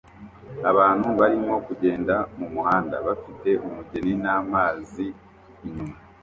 [0.71, 5.05] Abantu barimo kugenda mumuhanda bafite umugeni namazi
[5.65, 5.95] inyuma